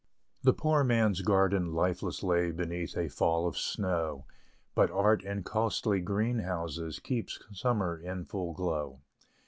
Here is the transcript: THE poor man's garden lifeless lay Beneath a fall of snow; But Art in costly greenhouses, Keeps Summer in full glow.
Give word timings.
THE 0.41 0.51
poor 0.53 0.83
man's 0.83 1.21
garden 1.21 1.75
lifeless 1.75 2.23
lay 2.23 2.49
Beneath 2.49 2.97
a 2.97 3.07
fall 3.07 3.45
of 3.47 3.55
snow; 3.55 4.25
But 4.73 4.89
Art 4.89 5.23
in 5.23 5.43
costly 5.43 5.99
greenhouses, 6.01 6.97
Keeps 6.97 7.37
Summer 7.51 7.99
in 7.99 8.25
full 8.25 8.53
glow. 8.53 9.01